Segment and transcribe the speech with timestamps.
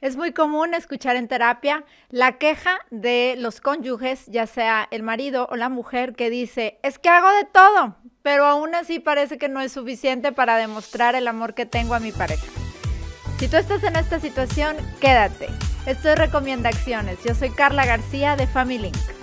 [0.00, 5.48] Es muy común escuchar en terapia la queja de los cónyuges, ya sea el marido
[5.50, 9.48] o la mujer, que dice, es que hago de todo, pero aún así parece que
[9.48, 12.46] no es suficiente para demostrar el amor que tengo a mi pareja.
[13.40, 15.48] Si tú estás en esta situación, quédate.
[15.84, 17.18] Esto es Recomienda Acciones.
[17.24, 19.17] Yo soy Carla García de Family Link.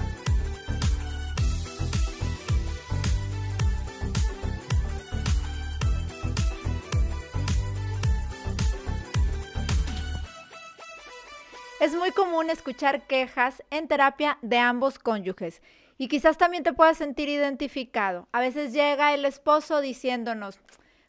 [11.85, 15.61] Es muy común escuchar quejas en terapia de ambos cónyuges
[15.99, 18.27] y quizás también te puedas sentir identificado.
[18.31, 20.59] A veces llega el esposo diciéndonos,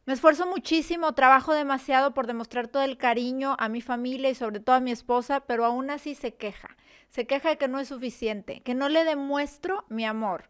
[0.04, 4.60] me esfuerzo muchísimo, trabajo demasiado por demostrar todo el cariño a mi familia y sobre
[4.60, 6.76] todo a mi esposa, pero aún así se queja.
[7.08, 10.44] Se queja de que no es suficiente, que no le demuestro mi amor.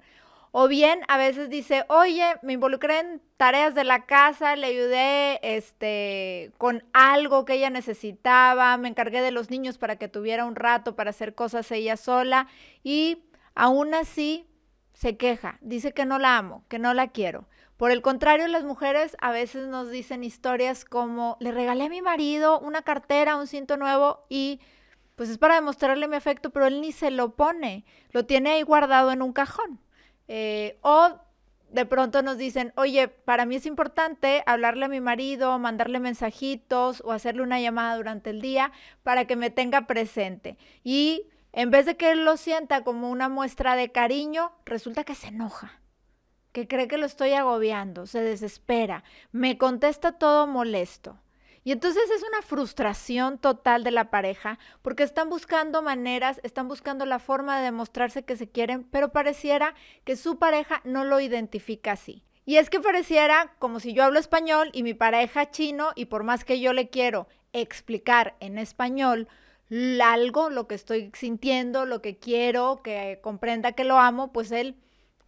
[0.59, 5.39] O bien a veces dice, oye, me involucré en tareas de la casa, le ayudé
[5.43, 10.57] este, con algo que ella necesitaba, me encargué de los niños para que tuviera un
[10.57, 12.47] rato para hacer cosas ella sola
[12.83, 13.19] y
[13.55, 14.47] aún así
[14.95, 17.45] se queja, dice que no la amo, que no la quiero.
[17.77, 22.01] Por el contrario, las mujeres a veces nos dicen historias como, le regalé a mi
[22.01, 24.61] marido una cartera, un cinto nuevo y
[25.17, 28.63] pues es para demostrarle mi afecto, pero él ni se lo pone, lo tiene ahí
[28.63, 29.81] guardado en un cajón.
[30.29, 31.21] Eh, o
[31.71, 37.03] de pronto nos dicen, oye, para mí es importante hablarle a mi marido, mandarle mensajitos
[37.05, 40.57] o hacerle una llamada durante el día para que me tenga presente.
[40.85, 45.15] Y en vez de que él lo sienta como una muestra de cariño, resulta que
[45.15, 45.81] se enoja,
[46.53, 51.19] que cree que lo estoy agobiando, se desespera, me contesta todo molesto.
[51.67, 57.05] Y entonces es una frustración total de la pareja porque están buscando maneras, están buscando
[57.07, 61.91] la forma de demostrarse que se quieren, pero pareciera que su pareja no lo identifica
[61.91, 62.23] así.
[62.45, 66.23] Y es que pareciera como si yo hablo español y mi pareja chino y por
[66.23, 69.27] más que yo le quiero explicar en español
[70.05, 74.77] algo, lo que estoy sintiendo, lo que quiero, que comprenda que lo amo, pues él,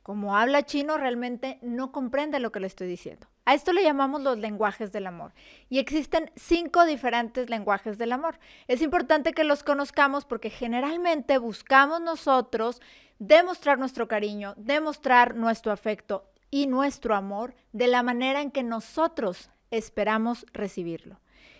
[0.05, 3.26] como habla chino, realmente no comprende lo que le estoy diciendo.
[3.48, 5.32] A esto le llamamos los lenguajes del amor.
[5.70, 8.38] Y existen cinco diferentes lenguajes del amor.
[8.66, 12.82] Es importante que los conozcamos porque generalmente buscamos nosotros
[13.19, 19.48] demostrar nuestro cariño, demostrar nuestro afecto y nuestro amor de la manera en que nosotros
[19.70, 21.19] esperamos recibirlo.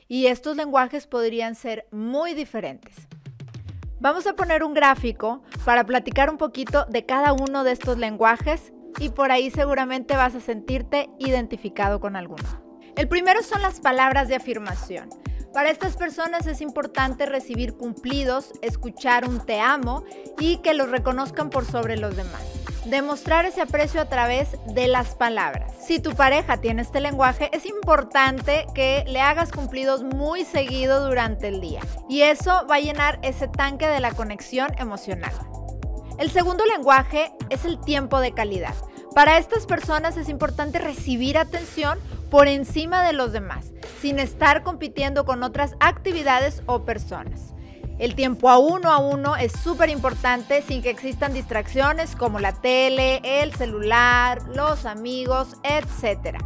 [0.09, 2.97] Y estos lenguajes podrían ser muy diferentes.
[3.99, 8.75] Vamos a poner un gráfico para platicar un poquito de cada uno de estos lenguajes
[8.99, 12.45] y por ahí seguramente vas a sentirte identificado con alguno.
[12.97, 15.09] El primero son las palabras de afirmación.
[15.53, 20.05] Para estas personas es importante recibir cumplidos, escuchar un te amo
[20.39, 22.43] y que los reconozcan por sobre los demás.
[22.85, 25.75] Demostrar ese aprecio a través de las palabras.
[25.81, 31.49] Si tu pareja tiene este lenguaje, es importante que le hagas cumplidos muy seguido durante
[31.49, 31.81] el día.
[32.09, 35.33] Y eso va a llenar ese tanque de la conexión emocional.
[36.19, 38.75] El segundo lenguaje es el tiempo de calidad.
[39.19, 41.99] Para estas personas es importante recibir atención
[42.31, 47.53] por encima de los demás, sin estar compitiendo con otras actividades o personas.
[47.99, 52.53] El tiempo a uno a uno es súper importante sin que existan distracciones como la
[52.53, 56.39] tele, el celular, los amigos, etc.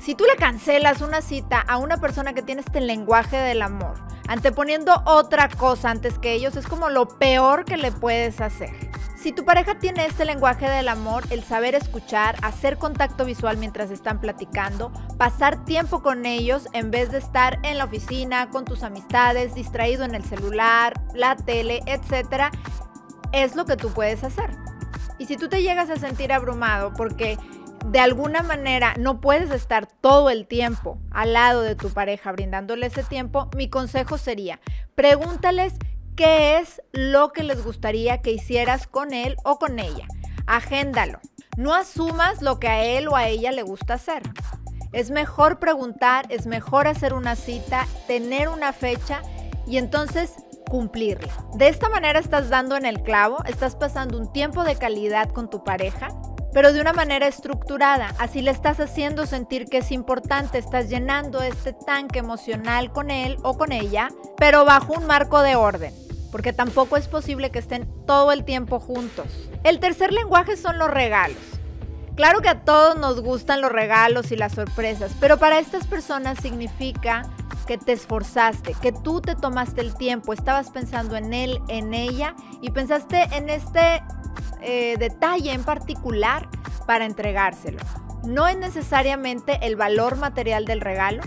[0.00, 3.94] Si tú le cancelas una cita a una persona que tiene este lenguaje del amor,
[4.26, 8.91] anteponiendo otra cosa antes que ellos, es como lo peor que le puedes hacer.
[9.22, 13.92] Si tu pareja tiene este lenguaje del amor, el saber escuchar, hacer contacto visual mientras
[13.92, 18.82] están platicando, pasar tiempo con ellos en vez de estar en la oficina, con tus
[18.82, 22.52] amistades, distraído en el celular, la tele, etc.,
[23.30, 24.50] es lo que tú puedes hacer.
[25.20, 27.38] Y si tú te llegas a sentir abrumado porque
[27.86, 32.86] de alguna manera no puedes estar todo el tiempo al lado de tu pareja brindándole
[32.86, 34.58] ese tiempo, mi consejo sería,
[34.96, 35.74] pregúntales
[36.16, 40.06] qué es lo que les gustaría que hicieras con él o con ella.
[40.46, 41.20] Agéndalo.
[41.56, 44.22] No asumas lo que a él o a ella le gusta hacer.
[44.92, 49.22] Es mejor preguntar, es mejor hacer una cita, tener una fecha
[49.66, 50.34] y entonces
[50.68, 51.32] cumplirla.
[51.54, 55.50] De esta manera estás dando en el clavo, estás pasando un tiempo de calidad con
[55.50, 56.08] tu pareja,
[56.52, 58.14] pero de una manera estructurada.
[58.18, 63.36] Así le estás haciendo sentir que es importante, estás llenando este tanque emocional con él
[63.42, 66.01] o con ella, pero bajo un marco de orden
[66.32, 69.26] porque tampoco es posible que estén todo el tiempo juntos.
[69.62, 71.36] El tercer lenguaje son los regalos.
[72.16, 76.38] Claro que a todos nos gustan los regalos y las sorpresas, pero para estas personas
[76.40, 77.22] significa
[77.66, 82.34] que te esforzaste, que tú te tomaste el tiempo, estabas pensando en él, en ella
[82.60, 84.02] y pensaste en este
[84.62, 86.48] eh, detalle en particular
[86.86, 87.78] para entregárselo.
[88.24, 91.22] No es necesariamente el valor material del regalo,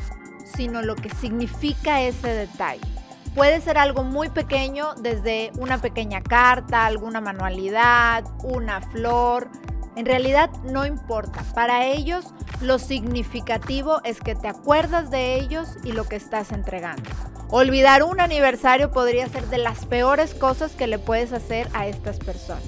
[0.56, 2.95] sino lo que significa ese detalle.
[3.36, 9.50] Puede ser algo muy pequeño, desde una pequeña carta, alguna manualidad, una flor.
[9.98, 11.44] En realidad no importa.
[11.54, 12.26] Para ellos
[12.62, 17.10] lo significativo es que te acuerdas de ellos y lo que estás entregando.
[17.50, 22.20] Olvidar un aniversario podría ser de las peores cosas que le puedes hacer a estas
[22.20, 22.64] personas.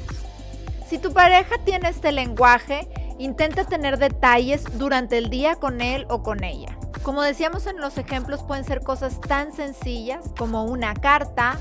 [0.85, 6.23] Si tu pareja tiene este lenguaje, intenta tener detalles durante el día con él o
[6.23, 6.77] con ella.
[7.03, 11.57] Como decíamos en los ejemplos, pueden ser cosas tan sencillas como una carta,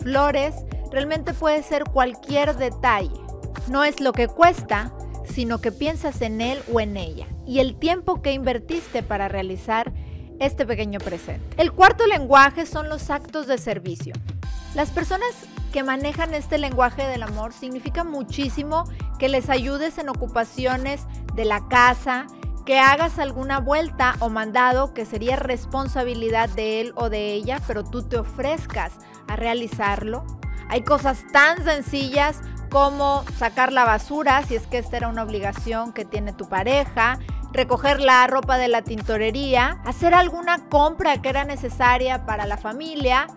[0.00, 0.54] flores,
[0.90, 3.20] realmente puede ser cualquier detalle.
[3.68, 4.92] No es lo que cuesta,
[5.24, 9.92] sino que piensas en él o en ella y el tiempo que invertiste para realizar
[10.38, 11.44] este pequeño presente.
[11.56, 14.14] El cuarto lenguaje son los actos de servicio.
[14.74, 15.30] Las personas
[15.72, 18.84] que manejan este lenguaje del amor significa muchísimo
[19.18, 21.02] que les ayudes en ocupaciones
[21.34, 22.26] de la casa,
[22.64, 27.84] que hagas alguna vuelta o mandado que sería responsabilidad de él o de ella, pero
[27.84, 28.92] tú te ofrezcas
[29.28, 30.24] a realizarlo.
[30.68, 32.40] Hay cosas tan sencillas
[32.70, 37.18] como sacar la basura, si es que esta era una obligación que tiene tu pareja,
[37.52, 43.28] recoger la ropa de la tintorería, hacer alguna compra que era necesaria para la familia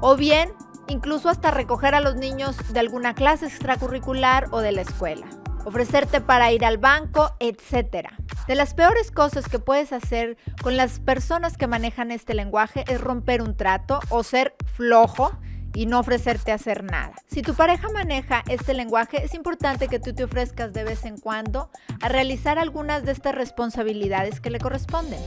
[0.00, 0.52] o bien
[0.88, 5.26] incluso hasta recoger a los niños de alguna clase extracurricular o de la escuela,
[5.64, 8.08] ofrecerte para ir al banco, etc.
[8.46, 13.00] De las peores cosas que puedes hacer con las personas que manejan este lenguaje es
[13.00, 15.32] romper un trato o ser flojo
[15.74, 17.14] y no ofrecerte a hacer nada.
[17.26, 21.18] Si tu pareja maneja este lenguaje, es importante que tú te ofrezcas de vez en
[21.18, 21.70] cuando
[22.00, 25.20] a realizar algunas de estas responsabilidades que le corresponden.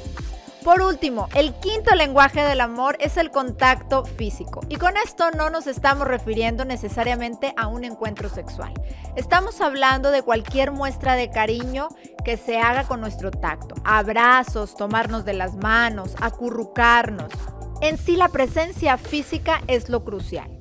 [0.67, 4.59] Por último, el quinto lenguaje del amor es el contacto físico.
[4.67, 8.73] Y con esto no nos estamos refiriendo necesariamente a un encuentro sexual.
[9.15, 11.87] Estamos hablando de cualquier muestra de cariño
[12.25, 13.75] que se haga con nuestro tacto.
[13.85, 17.31] Abrazos, tomarnos de las manos, acurrucarnos,
[17.79, 20.51] en sí la presencia física es lo crucial.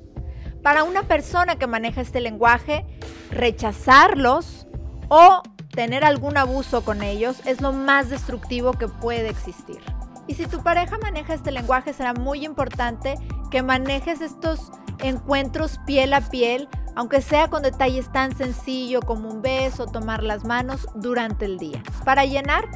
[0.63, 2.85] Para una persona que maneja este lenguaje,
[3.29, 4.67] rechazarlos
[5.09, 5.43] o
[5.75, 9.81] tener algún abuso con ellos es lo más destructivo que puede existir.
[10.27, 13.15] Y si tu pareja maneja este lenguaje, será muy importante
[13.49, 19.41] que manejes estos encuentros piel a piel, aunque sea con detalles tan sencillos como un
[19.41, 22.67] beso, tomar las manos durante el día, para llenar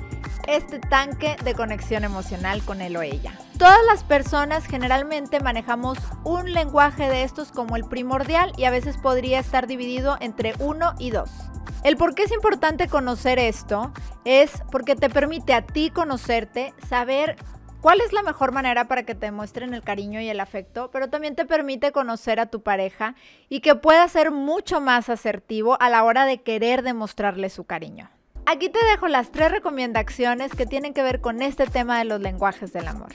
[0.48, 3.34] este tanque de conexión emocional con él o ella.
[3.58, 8.98] Todas las personas generalmente manejamos un lenguaje de estos como el primordial y a veces
[8.98, 11.30] podría estar dividido entre uno y dos.
[11.84, 13.92] El por qué es importante conocer esto
[14.24, 17.38] es porque te permite a ti conocerte, saber
[17.82, 21.10] cuál es la mejor manera para que te demuestren el cariño y el afecto, pero
[21.10, 23.16] también te permite conocer a tu pareja
[23.50, 28.12] y que pueda ser mucho más asertivo a la hora de querer demostrarle su cariño.
[28.46, 32.22] Aquí te dejo las tres recomendaciones que tienen que ver con este tema de los
[32.22, 33.14] lenguajes del amor.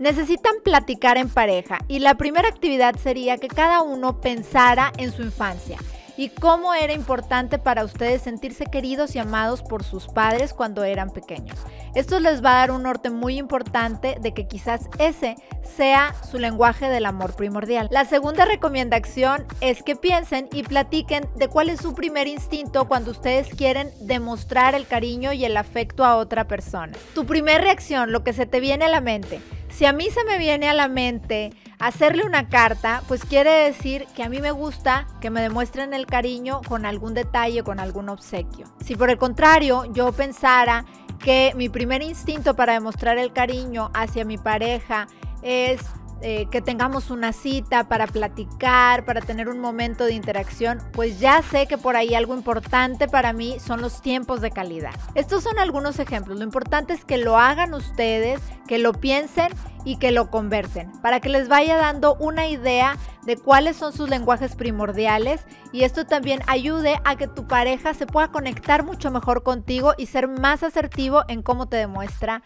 [0.00, 5.22] Necesitan platicar en pareja y la primera actividad sería que cada uno pensara en su
[5.22, 5.78] infancia
[6.16, 11.10] y cómo era importante para ustedes sentirse queridos y amados por sus padres cuando eran
[11.10, 11.58] pequeños.
[11.94, 15.36] Esto les va a dar un norte muy importante de que quizás ese
[15.76, 17.88] sea su lenguaje del amor primordial.
[17.90, 23.10] La segunda recomendación es que piensen y platiquen de cuál es su primer instinto cuando
[23.10, 26.92] ustedes quieren demostrar el cariño y el afecto a otra persona.
[27.14, 29.40] Tu primera reacción, lo que se te viene a la mente.
[29.70, 31.50] Si a mí se me viene a la mente
[31.84, 36.06] hacerle una carta, pues quiere decir que a mí me gusta que me demuestren el
[36.06, 38.66] cariño con algún detalle, con algún obsequio.
[38.80, 40.86] Si por el contrario yo pensara
[41.18, 45.08] que mi primer instinto para demostrar el cariño hacia mi pareja
[45.42, 45.82] es
[46.26, 51.42] eh, que tengamos una cita para platicar, para tener un momento de interacción, pues ya
[51.42, 54.94] sé que por ahí algo importante para mí son los tiempos de calidad.
[55.14, 56.38] Estos son algunos ejemplos.
[56.38, 59.52] Lo importante es que lo hagan ustedes, que lo piensen
[59.84, 64.08] y que lo conversen, para que les vaya dando una idea de cuáles son sus
[64.08, 69.42] lenguajes primordiales y esto también ayude a que tu pareja se pueda conectar mucho mejor
[69.42, 72.42] contigo y ser más asertivo en cómo te demuestra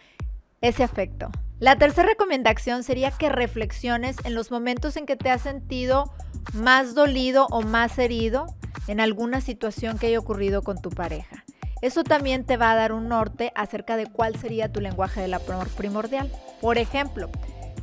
[0.61, 1.31] ese afecto.
[1.61, 6.13] La tercera recomendación sería que reflexiones en los momentos en que te has sentido
[6.53, 8.47] más dolido o más herido
[8.87, 11.45] en alguna situación que haya ocurrido con tu pareja.
[11.83, 15.35] Eso también te va a dar un norte acerca de cuál sería tu lenguaje del
[15.35, 16.31] amor primordial.
[16.61, 17.29] Por ejemplo,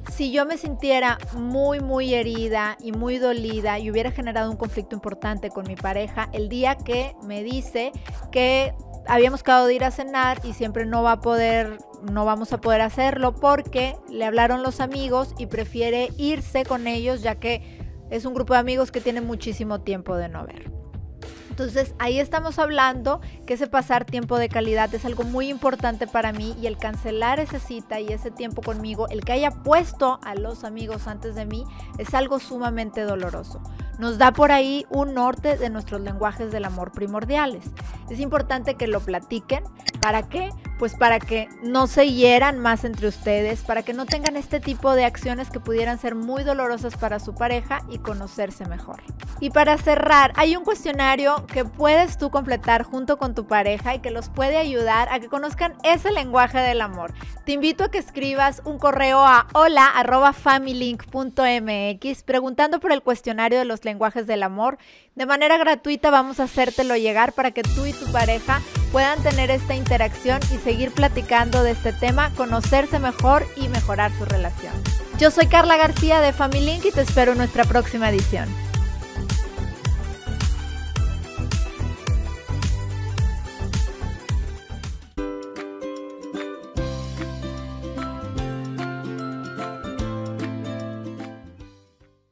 [0.09, 4.95] si yo me sintiera muy, muy herida y muy dolida y hubiera generado un conflicto
[4.95, 7.91] importante con mi pareja, el día que me dice
[8.31, 8.73] que
[9.07, 11.77] habíamos quedado de ir a cenar y siempre no va a poder
[12.11, 17.21] no vamos a poder hacerlo porque le hablaron los amigos y prefiere irse con ellos
[17.21, 20.75] ya que es un grupo de amigos que tiene muchísimo tiempo de no ver.
[21.55, 26.33] Entonces ahí estamos hablando que ese pasar tiempo de calidad es algo muy importante para
[26.33, 30.35] mí y el cancelar esa cita y ese tiempo conmigo, el que haya puesto a
[30.35, 31.63] los amigos antes de mí,
[31.97, 33.61] es algo sumamente doloroso.
[33.99, 37.63] Nos da por ahí un norte de nuestros lenguajes del amor primordiales.
[38.09, 39.63] Es importante que lo platiquen.
[40.01, 40.49] ¿Para qué?
[40.77, 44.93] Pues para que no se hieran más entre ustedes, para que no tengan este tipo
[44.93, 49.01] de acciones que pudieran ser muy dolorosas para su pareja y conocerse mejor.
[49.39, 53.99] Y para cerrar, hay un cuestionario que puedes tú completar junto con tu pareja y
[53.99, 57.13] que los puede ayudar a que conozcan ese lenguaje del amor.
[57.45, 63.85] Te invito a que escribas un correo a hola@familylink.mx preguntando por el cuestionario de los
[63.85, 64.77] lenguajes del amor.
[65.15, 69.49] De manera gratuita vamos a hacértelo llegar para que tú y tu pareja puedan tener
[69.49, 74.73] esta interacción y seguir platicando de este tema, conocerse mejor y mejorar su relación.
[75.17, 78.49] Yo soy Carla García de Family Link y te espero en nuestra próxima edición.